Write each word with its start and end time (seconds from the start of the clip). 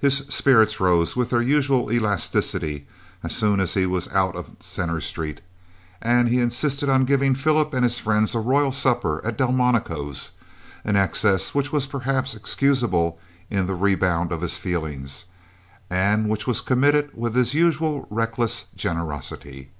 His 0.00 0.24
spirits 0.28 0.80
rose 0.80 1.14
with 1.14 1.30
their 1.30 1.40
usual 1.40 1.92
elasticity 1.92 2.88
as 3.22 3.36
soon 3.36 3.60
as 3.60 3.74
he 3.74 3.86
was 3.86 4.08
out 4.08 4.34
of 4.34 4.56
Centre 4.58 5.00
Street, 5.00 5.40
and 6.02 6.28
he 6.28 6.40
insisted 6.40 6.88
on 6.88 7.04
giving 7.04 7.36
Philip 7.36 7.72
and 7.72 7.84
his 7.84 8.00
friends 8.00 8.34
a 8.34 8.40
royal 8.40 8.72
supper 8.72 9.24
at 9.24 9.38
Delmonico's, 9.38 10.32
an 10.84 10.96
excess 10.96 11.54
which 11.54 11.70
was 11.72 11.86
perhaps 11.86 12.34
excusable 12.34 13.20
in 13.48 13.68
the 13.68 13.76
rebound 13.76 14.32
of 14.32 14.40
his 14.40 14.58
feelings, 14.58 15.26
and 15.88 16.28
which 16.28 16.48
was 16.48 16.62
committed 16.62 17.10
with 17.14 17.36
his 17.36 17.54
usual 17.54 18.08
reckless 18.10 18.64
generosity. 18.74 19.70